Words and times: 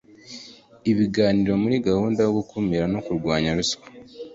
ibiganiro 0.91 1.53
muri 1.63 1.75
gahunda 1.87 2.19
yo 2.25 2.31
gukumira 2.37 2.85
no 2.93 2.99
kurwanya 3.05 3.49
ruswa 3.57 3.85